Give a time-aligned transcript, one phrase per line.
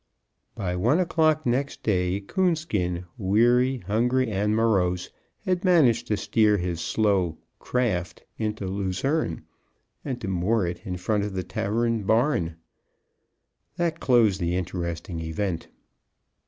[0.55, 6.81] By one o'clock next day Coonskin, weary, hungry, and morose, had managed to steer his
[6.81, 9.43] slow "craft" into Luzerne
[10.03, 12.55] and to moor it in front of the tavern barn.
[13.75, 15.67] That closed the interesting event.